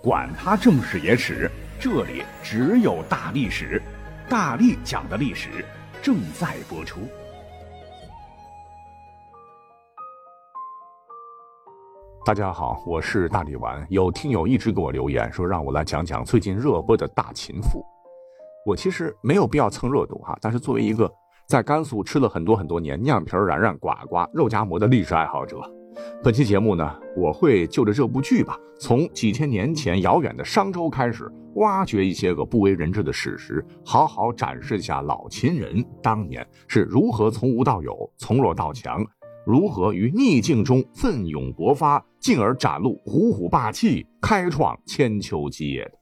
[0.00, 3.82] 管他正史野史，这里只有大历史，
[4.28, 5.64] 大力讲的历史
[6.00, 7.00] 正在播出。
[12.24, 13.84] 大家好，我是大力丸。
[13.90, 17.84] 有听友一直给我留言说，让我来讲讲最近热播的大秦赋。
[18.64, 21.12] 我其实没有必要蹭热度哈，但是作为一个
[21.48, 25.58] 在甘肃吃了很多很多年酿皮冉冉呱呱肉夹馍的历史爱好者。
[26.22, 39.04] 本期节目呢，我会就着这部剧吧，从几千年前遥远的商周开始，挖掘一些个不为人知的史实，好好展示一下老秦人当年是如何从无到有、从弱到强，
[39.46, 45.92] 如何于逆境中奋勇勃发，进而展露虎虎霸气，开创千秋基业的。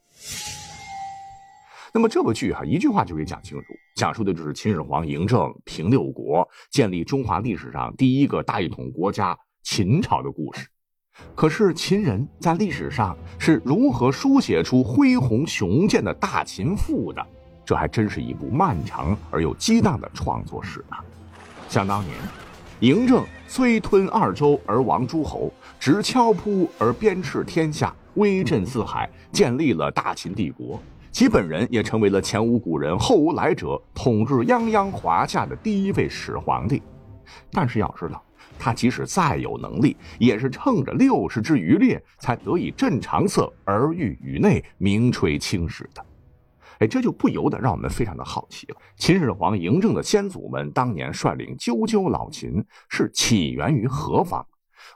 [1.93, 3.65] 那么这部剧哈，一句话就可以讲清楚，
[3.97, 9.39] 讲述的就是秦始皇嬴政平六国，建立中华历史上第一个大一统国家。
[9.69, 10.69] 秦朝的故事，
[11.35, 17.27] 可是秦人在历史上是如何书写出恢宏雄健的大秦赋的？
[17.65, 20.97] 这还真是一部漫长而又激荡的创作史呢。
[21.69, 22.15] 想当年，
[22.81, 30.81] 嬴政虽吞二周而亡诸侯，执敲扑而鞭笞天下，威震四海，建立了大秦帝国。
[31.11, 36.81] 其本人也成为了前无古人后无来者，统治泱泱华夏的第一位始皇帝。
[37.51, 38.23] 但是要知道。
[38.59, 46.05] 他即使再有能力，也是趁着六十之余烈，才得以镇长色而御宇内，名垂青史的。
[46.79, 48.77] 哎，这就不由得让我们非常的好奇了。
[48.97, 54.47] 秦始皇嬴政的先祖们当年率领赳赳老秦，是起源于何方？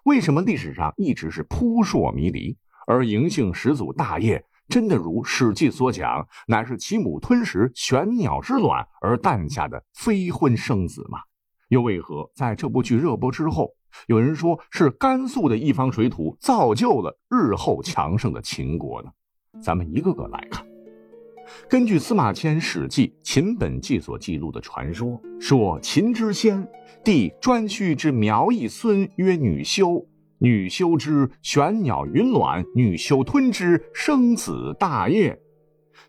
[0.04, 2.56] 为什么历史上一直是扑朔迷离？
[2.86, 11.20] 而嬴姓始祖大业，真的如《史记》所讲，乃是其母吞食玄鸟之卵而诞下的非婚生子吗？
[11.70, 13.70] 又为何在这部剧热播之后，
[14.08, 19.10] 有人说是甘肃的一方水土造就了日后强盛的秦国呢？
[19.62, 20.66] 咱们一个个来看。
[21.68, 26.66] 根据司马迁《史记·秦本纪》所记录的传说，说秦之先
[27.04, 30.04] 帝颛顼之苗裔孙曰女修，
[30.38, 35.40] 女修之玄鸟云卵，女修吞之，生子大业。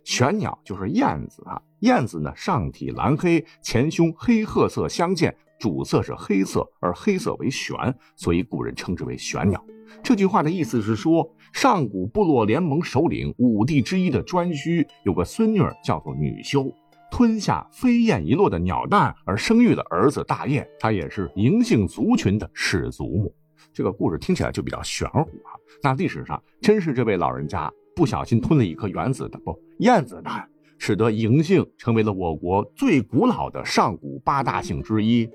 [0.03, 5.35] 玄鸟就是燕子啊，燕子呢上体蓝黑，前胸黑褐色相间。
[5.61, 7.75] 主色是黑色，而黑色为玄，
[8.15, 9.63] 所以古人称之为玄鸟。
[10.01, 16.73] 这句话的意思是说，上古部落联盟首领五帝之一的颛顼有个孙女叫做女修，
[17.11, 23.31] 吞下飞燕遗落的鸟蛋而生育了儿子大业，他也是嬴姓族群的始祖母。
[23.71, 25.53] 这个故事听起来就比较玄乎啊。
[25.83, 30.49] 那历史上真是这位老人家不小心吞了一颗原子的不燕子蛋，
[30.79, 35.29] 使得嬴姓成为了我国最古老的上古八大姓之一。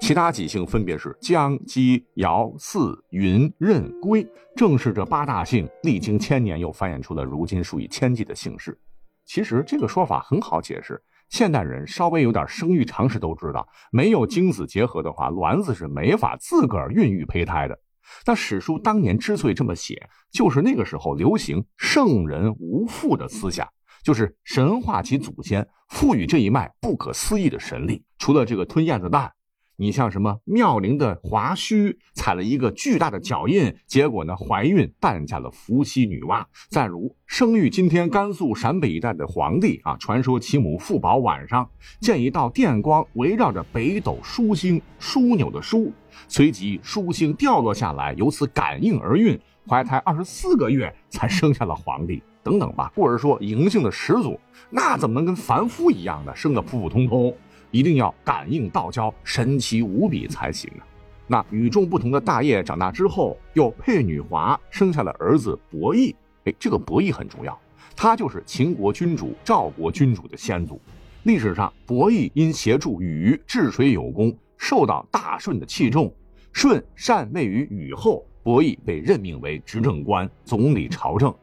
[0.00, 4.26] 其他几姓分别是姜、姬、尧、姒、云、任、归，
[4.56, 8.78] 正是这八大姓历经千年，又繁衍出了如今数以千计的姓氏。
[9.24, 17.78] 其实这个说法很好解释，现代人稍微有点生育常识都知道，没有精子结合的话，卵子是没法自个儿孕育胚胎的。
[18.26, 23.66] 那史书当年之所以这么写，就是那个时候流行圣人无父的思想，
[24.04, 28.04] 就是神化其祖先，赋予这一脉不可思议的神力。
[28.18, 29.32] 除了这个吞燕子蛋。
[29.76, 36.44] 你像什么妙龄的华胥踩了一个巨大的脚印，结果呢怀孕诞下了伏羲女娲。
[36.68, 41.68] 再如生育今天甘肃陕北一带的皇帝啊，传说其母傅宝晚上
[42.00, 45.90] 见一道电光围绕着北斗枢星枢纽的枢，
[46.28, 49.36] 随即枢星掉落下来，由此感应而孕，
[49.68, 52.22] 怀胎二十四个月才生下了皇帝。
[52.44, 57.34] 等等吧，或者说嬴姓的始祖，那怎么能跟凡夫一样的生的普普通通？
[57.74, 60.86] 一定要感应道交，神奇无比才行啊！
[61.26, 66.14] 那与众不同的大业长大之后，又配女华，生下了儿子伯益。
[66.44, 67.58] 哎，这个伯益很重要，
[67.96, 70.80] 他就是秦国君主赵国君主的先祖。
[71.24, 76.14] 历史上，伯益因协助禹治水有功，受到大舜的器重。
[76.52, 81.34] 舜禅位于禹后，伯益被任命为执政官，总理朝政。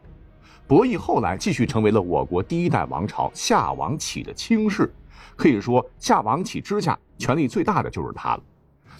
[0.65, 4.89] 伯益后来继续成为了我国第一代王朝夏王启的卿士。
[5.41, 8.43] 可以说，夏王启之下权力最大的就是他了。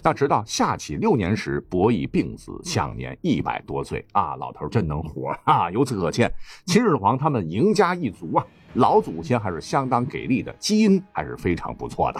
[0.02, 4.34] 那直到夏启六年时，伯益病死，享年一百多岁啊！
[4.34, 5.70] 老头真能活啊！
[5.70, 6.28] 由此可见，
[6.66, 8.44] 秦始皇他们嬴家一族啊，
[8.74, 12.18] 老祖先还是相当给力的，基因还是非常不错的。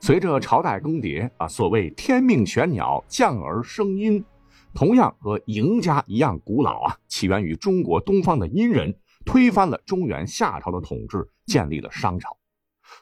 [0.00, 4.24] 随着朝代更迭啊，所谓天命玄鸟降而生阴，
[4.72, 12.36] 同样和嬴家一样古老啊，起源于中国东方的殷人，推翻了中原夏朝的统治，建立了商朝。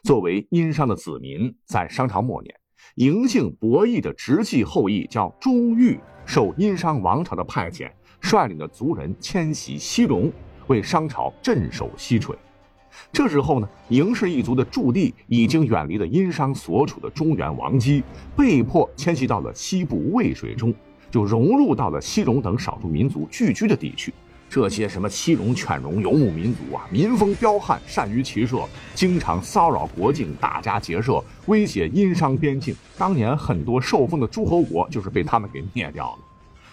[0.03, 2.55] 作为殷商的子民，在商朝末年，
[2.95, 7.91] 嬴姓伯益的直系后裔叫朱玉，受殷商王朝的派遣，
[8.21, 10.31] 率领的族人迁徙西戎，
[10.67, 12.35] 为商朝镇守西陲。
[13.11, 18.01] 这时候呢，嬴氏一族的驻地已经远离了殷商所处的中原王畿，
[18.37, 20.73] 被迫迁徙到了西部渭水中，
[21.11, 24.13] 就融入到了西戎等少数民族聚居的地区。
[24.47, 32.73] 这些什么西戎、犬戎游牧民族啊，民风彪悍，善于骑射，经常骚扰国境，打家劫舍，威胁殷商边境。
[32.97, 36.19] 当年很多受封的诸侯国就是被他们给灭掉了。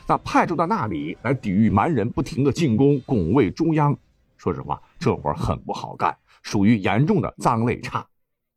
[0.06, 3.96] 那派驻到那里来抵御蛮人不停的进攻，拱卫中央。
[4.36, 8.06] 说实话，这活很不好干，属于严重的脏累差。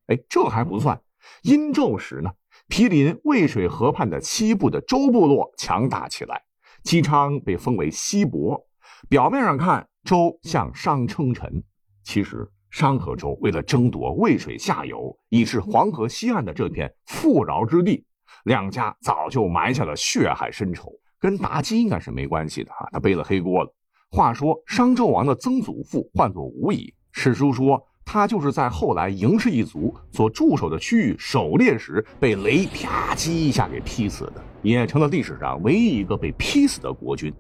[0.07, 0.99] 哎，这还不算，
[1.41, 2.31] 殷纣时呢，
[2.67, 6.43] 毗邻渭水河畔的西部的周部落强大起来，
[6.83, 8.64] 姬昌被封为西伯。
[9.09, 11.63] 表面上看，周向商称臣，
[12.03, 18.05] 其实商和周为了争夺渭水下游，以至黄河西岸的这片富饶之地，
[18.45, 20.91] 两家早就埋下了血海深仇。
[21.19, 23.73] 跟妲己应该是没关系的啊，他背了黑锅了。
[24.11, 37.33] 话说商纣王的曾祖父唤作吴乙，史书说他就是在后来嬴氏一族所驻守的区域狩猎时被雷啪叽一下给劈死的，也成了历史上唯一一个被劈死的国君。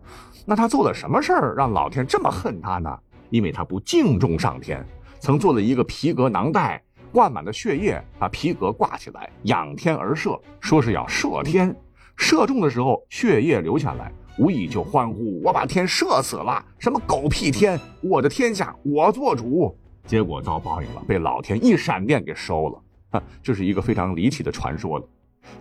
[0.45, 2.97] 那他做了什么事儿让老天这么恨他呢？
[3.29, 4.85] 因为他不敬重上天，
[5.19, 6.81] 曾做了一个皮革囊袋，
[7.11, 11.75] 灌满了血液，把皮革挂起来，仰天而射，说是要射天。
[12.15, 16.63] 射中的时候，血液流下来，无意就欢呼：“我把天射死了！
[16.77, 17.77] 什么狗屁天！
[18.01, 19.75] 我的天下我做主！”
[20.05, 22.81] 结果遭报应了，被老天一闪电给收了。
[23.11, 25.05] 哈， 这是一个非常离奇的传说了。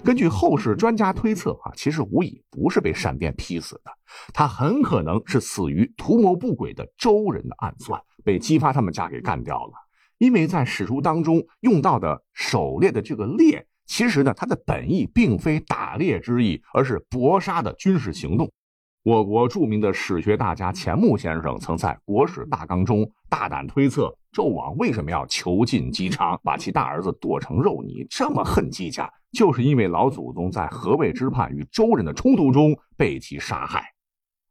[0.05, 3.91] 根据后世专家推测，啊，其实吴乙不是被闪电劈死的，
[4.33, 9.73] 他很可能是死于图谋不轨的周人的暗算，被姬发他们家给干掉了。
[10.19, 18.51] 因为在史书当中用到的狩猎的这个猎，其实呢，它的本意并非打猎之意，而是搏杀的军事行动。
[19.05, 33.85] 我国著名的史学大家钱穆先生曾在《国史大纲》中大胆推测，纣王为什么要囚禁姬昌，把其大儿子剁成肉泥，这么恨姬家，就是因为老祖宗在河渭之畔与周人的冲突中被其杀害。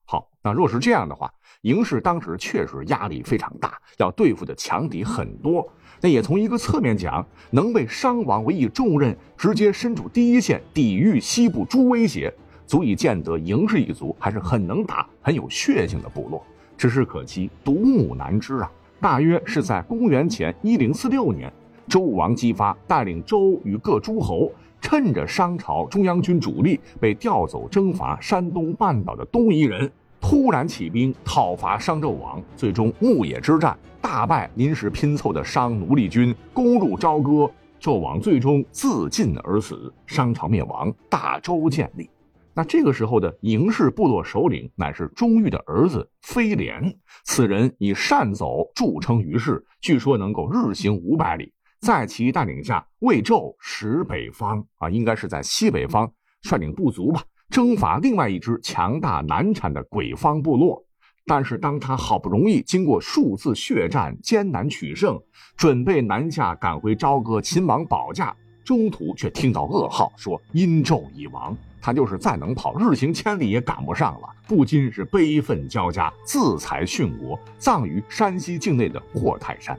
[0.05, 1.33] 好，那若是这样的话，
[1.63, 5.67] 嬴氏当时确实压力非常大，要对付的强敌很多。
[5.99, 12.31] 那也从一个侧面讲，能被商王委以重任，直接身处第一线，抵御西部诸威胁。
[12.73, 16.43] 足以见得嬴氏一族还是很能打、很有血性的部落。
[16.75, 18.71] 只是可惜独木难支啊！
[18.99, 21.53] 大约是在公元前一零四六年，
[21.87, 29.87] 周武王姬发带领周与各诸侯，趁着商朝中央军主力被调走征伐山东半岛的东夷人，
[30.19, 32.41] 突然起兵讨伐商纣王。
[32.57, 37.47] 最终牧野之战大败临时拼凑的商奴隶军，攻入朝歌，
[37.79, 42.09] 纣王最终自尽而死，商朝灭亡，大周建立。
[42.55, 51.51] 那这个时候的嬴氏部落首领乃是钟毓的儿子飞廉，此人以善走著称于世，据说能够日行五百里。
[51.79, 56.09] 在其带领下，魏纣使北方啊，应该是在西北方
[56.43, 60.85] 率领部族吧，征伐另外一支强大难产的鬼方部落。
[61.25, 65.19] 但是当他好不容易经过数次血战，艰难取胜，
[65.57, 71.55] 准备南下赶回朝歌秦王保驾，中途却听到噩耗，说殷纣已亡。
[71.81, 79.77] 他就是再能跑，日行千里也赶不上了，不禁是悲愤交加，自裁殉国，葬于山西境内的霍泰山。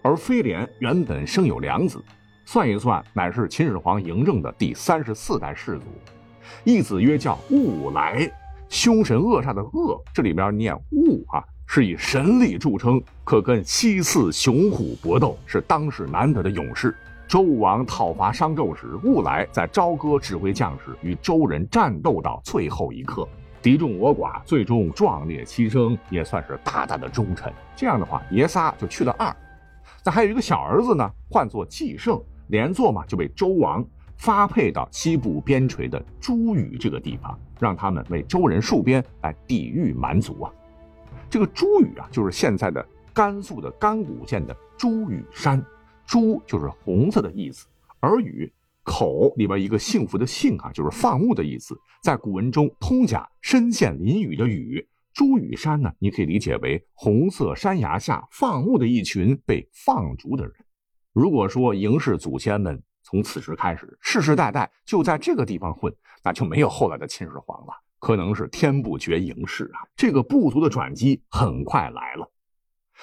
[0.00, 2.02] 而飞廉原本生有两子，
[2.46, 5.84] 算一算，乃是秦始皇嬴政的第三十四代世祖。
[6.64, 8.30] 一子曰叫兀来，
[8.70, 16.94] 凶神恶煞的恶，这里边念兀啊，是以神力著称，可跟西次雄虎搏斗，是当世难得的勇士。
[17.26, 23.26] 周武王讨伐商纣时，兀来在朝歌指挥将士与周人战斗到最后一刻，
[23.62, 27.52] 敌众我寡，最终壮烈牺牲，也算是大大的忠臣。
[27.74, 29.34] 这样的话，爷仨就去了二。
[30.04, 33.84] 那还有一个小儿子呢，唤作季胜，连坐嘛就被周王
[34.16, 40.52] 发配到西部边陲的朱羽这个地方，让他们为周人戍边，来抵御蛮族啊。
[41.28, 45.64] 这个朱羽啊，就是现在的甘肃的甘谷县的朱羽山。
[46.06, 47.66] 朱就是红色的意思，
[48.00, 51.76] 而羽口里边一个幸福的幸啊，就是放牧的意思。
[52.02, 60.54] 在古文中，通假身陷囹圄的圄，朱羽山呢，你可以理解为红色山崖下放牧的一群被放逐的人。
[61.12, 67.72] 如果说嬴氏祖先们从此时开始世世代代就在这个地方混，那就没有后来的秦始皇了。
[67.98, 72.30] 可能是天不绝嬴氏啊，这个部族的转机很快来了。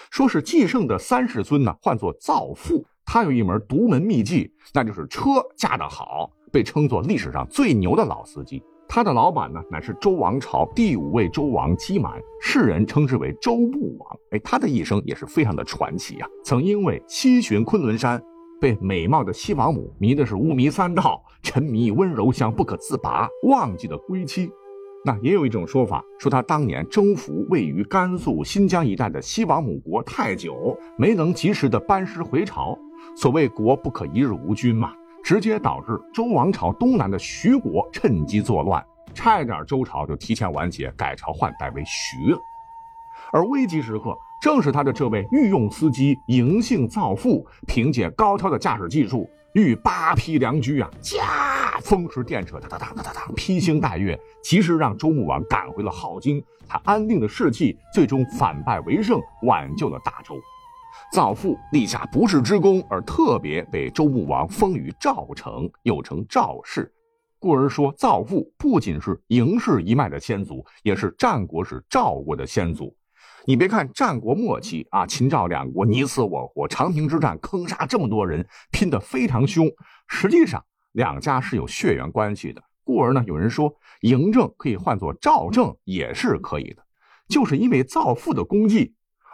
[0.09, 2.85] 说是继圣的三世孙呢，唤作造父。
[3.05, 5.21] 他有一门独门秘技，那就是车
[5.57, 8.63] 驾得好，被称作历史上最牛的老司机。
[8.87, 14.17] 他的老板呢，乃是周王朝第五位周王姬满，世人称之为周穆王。
[14.31, 16.27] 哎，他的一生也是非常的传奇啊！
[16.43, 18.21] 曾因为西巡昆仑山，
[18.59, 24.49] 被美貌的西王母迷的是五迷三道，沉迷温柔乡不可自拔，忘记了归期。
[25.03, 32.77] 那也有一种说法，说他当年征服位于甘肃新疆一带的西王母国太久，没能及时的班师回朝。
[33.15, 34.93] 所谓国不可一日无君嘛。
[35.23, 42.39] 直接导致周王朝东南的徐国趁机作乱，差一点周朝就提前完结，改朝换代为徐了。
[43.31, 56.41] 而危急时刻，正是他的这位御用司机嬴姓造父，凭借高超的驾驶技术，御八匹良驹啊，驾风驰电掣，哒哒哒哒哒哒，披星戴月，及时让周穆王赶回了镐京。
[56.67, 60.35] 他安定的士气，最终反败为胜，挽救了大周。
[61.11, 66.93] 造父立下不世之功，而特别被周穆王封于赵城，又称赵氏，
[67.39, 72.95] 故而说造父不仅是嬴氏一脉的先祖，也是战国时赵国的先祖。
[73.45, 79.67] 你别看战国末期啊，秦赵两国你死我活，长平之战坑杀这么多人，拼得非常凶，
[80.07, 82.61] 实际上两家是有血缘关系的。
[82.83, 86.83] 故而呢，有人说嬴政可以换作赵政也是可以的，
[87.29, 88.93] 就是因为造父的功绩。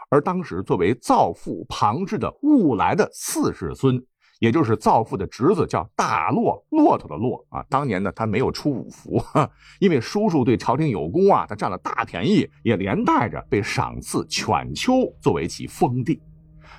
[0.10, 4.02] 而当时作为造父旁支的兀来的四世孙，
[4.40, 7.62] 也就是造父的侄子，叫大骆，骆驼的骆啊。
[7.70, 9.22] 当年呢，他没有出五福，
[9.80, 16.22] 因为叔叔对朝廷有功啊，他占了大便宜，也连带着被赏赐犬丘作为其封地。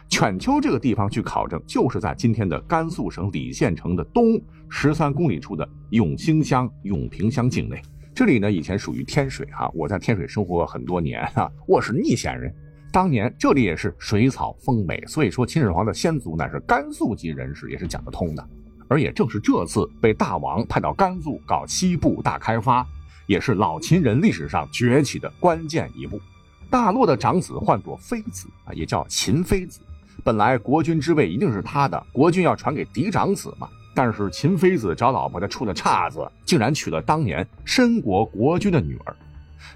[0.09, 7.81] 犬丘这个地方，据考证，就是在今天的甘肃省礼县城的东十三公里处的永兴乡永平乡境内。
[8.15, 12.53] 这里呢，以前属于天水哈，我在天水生活很多年哈，我是逆县人。
[12.91, 18.49] 当年这里也是水草丰美，所以说秦始皇的先祖乃是甘肃籍人士，也是讲得通的。
[18.89, 22.85] 而也正是这次被大王派到甘肃搞西部大开发，
[23.27, 26.19] 也是老秦人历史上崛起的关键一步。
[26.71, 29.81] 大洛的长子唤作妃子啊，也叫秦妃子。
[30.25, 33.69] 本来国君之位一定是他的，国君要传给嫡长子嘛。
[33.95, 39.17] 但是秦妃子找老婆，他出了岔子，竟然娶了当年申国国君的女儿。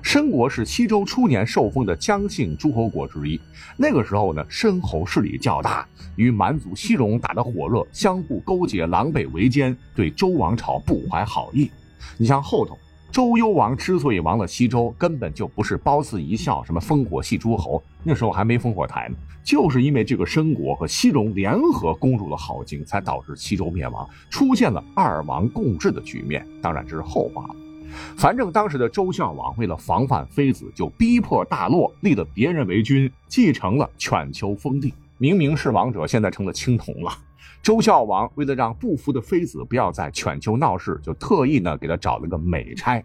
[0.00, 3.40] 申国是西周初年受封的姜姓诸侯国之一。
[3.76, 11.70] 那个时候呢，申侯势力较大，与蛮族西戎打得火热，相互勾结，狼狈为奸，对周王朝不怀好意。
[12.16, 12.76] 你像后头
[13.12, 26.46] 周幽王之所以亡了西周，根本就不是褒姒一笑，什么烽火戏诸侯，那时候还没烽火台呢，就是因为这个申国和西戎联合攻入了镐京，才导致西周灭亡，出现了二王共治的局面。
[26.62, 27.56] 当然这是后话了。
[28.16, 34.94] 反正当时的周孝王为了防范妃子，就逼迫大骆立了别人为君，继承了犬丘封地。
[35.18, 37.12] 明明是王者，现在成了青铜了。
[37.62, 43.00] 周孝王为了让不服的妃子不要在犬丘闹事，就特意呢给他找了个美差。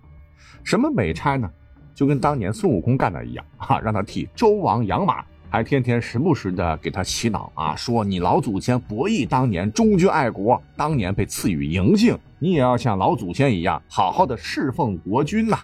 [0.63, 1.47] 什么美差呢？
[1.93, 5.23] 就跟当年孙悟空干的一样，哈，让他替周王养马。
[5.49, 15.57] 还天天时不时的给他洗脑啊，说你老祖先博弈当年忠君爱国，当年被赐予嬴姓，你也要像老祖先一样好好的侍奉国君呐。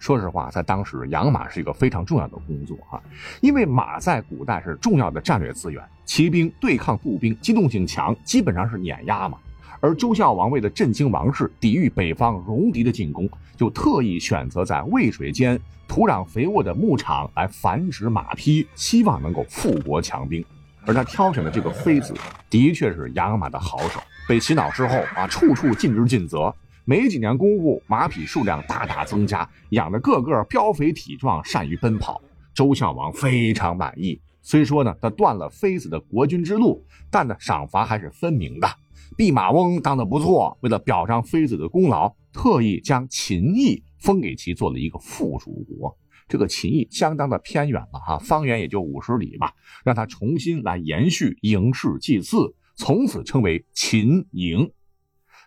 [0.00, 2.98] 说实话，在当时养马是一个非常重要的工作啊，
[3.42, 9.36] 因为马在古代是重要的战略资源，骑兵对抗步兵，机动性强，基本上是碾压嘛。
[9.78, 20.42] 而周孝王为了振兴王室，抵御北方戎狄的进攻，就特意选择在渭水间土壤肥沃的牧场来繁殖马匹，希望能够富国强兵。
[20.86, 22.14] 而他挑选的这个妃子，
[22.48, 24.00] 的确是养马的好手。
[24.26, 26.54] 被洗脑之后啊，处处尽职尽责，
[26.90, 32.20] 没几年功夫，马匹数量大大增加，养的个个膘肥体壮，善于奔跑。
[32.52, 34.20] 周孝王非常满意。
[34.42, 38.68] 虽说呢，他断了妃子的国君之路，但呢，赏罚还是分明的。
[39.16, 45.96] 弼马翁当得不错，为了表彰妃子的功劳，特意将秦邑封给其做了一个附属国。
[46.26, 49.52] 这个秦邑相当的偏远了哈，方圆也就五十里吧，
[49.84, 54.68] 让他重新来延续嬴氏祭祀，从此称为秦嬴。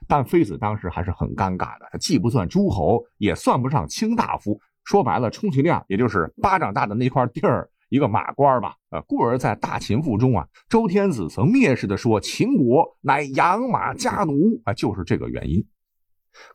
[0.08, 7.70] 但妃子当时还是很尴尬的，既不算诸侯，也算不上卿大夫，说白了，充其量也就是巴掌大的那块地儿。
[7.90, 15.64] 一个马官吧，呃，故而在《大秦赋》中啊，周天子曾蔑视的说秦国乃养马家奴啊，就是这个原因。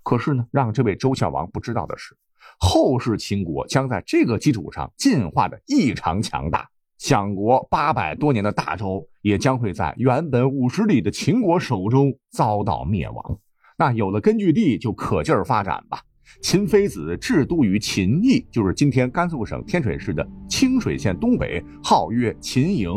[0.02, 2.16] 可是呢，让这位周孝王不知道的是，
[2.58, 13.38] 后世秦国将在这个基础上进化的异常强大，享国八百多年的大周也将会在原本五十里的秦国手中遭到灭亡。
[13.78, 16.02] 那有了根据地，就可劲儿发展吧。
[16.42, 22.90] 秦妃子治都于秦邑，就是今天甘肃省天水市的清水县东北，号曰秦营。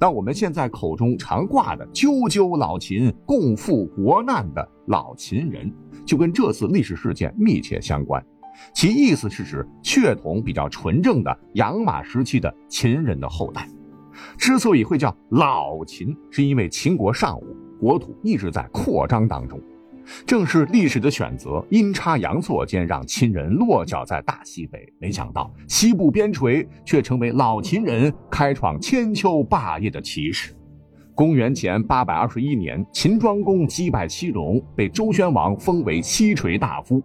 [0.00, 5.70] 那我们现在口中常挂的“赳赳老秦，共赴国难”的老秦人，
[6.06, 8.24] 就跟这次历史事件密切相关。
[8.74, 13.68] 其意思是指血统比较纯正的养马时期的秦人的后代。
[14.36, 19.60] 之所以会叫老秦，是因为秦国尚武，国土一直在扩张当中。
[20.26, 24.86] 正是历史的选择，阴差阳错间让秦人落脚在大西北。
[24.98, 30.54] 没想到西部边陲却成为老秦人开创千秋霸业的起始。
[31.14, 37.02] 公元前八百二十一年，秦庄公击败西戎，被周宣王封为西垂大夫。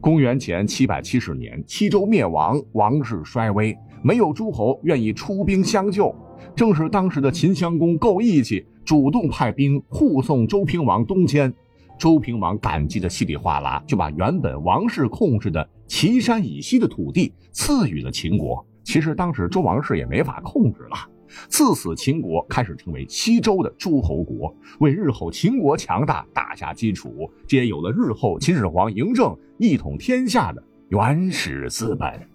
[0.00, 6.14] 公元前七百七十年，西周灭亡，王室衰微，没有诸侯愿意出兵相救。
[6.56, 11.52] 正是当时的秦襄公够义气，主动派兵护送周平王东迁。
[11.98, 18.66] 周平王感激的稀里哗啦，就把原本王室控制的岐山以西的土地赐予了秦国。
[18.82, 20.96] 其实当时周王室也没法控制了。
[21.48, 32.29] 自此，秦国开始成为西周的诸侯国，为日后秦国强大打下基础，这也有了日后秦始皇嬴政一统天下的原始资本。